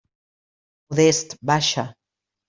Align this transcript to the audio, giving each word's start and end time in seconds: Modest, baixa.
Modest, 0.93 1.35
baixa. 1.49 1.83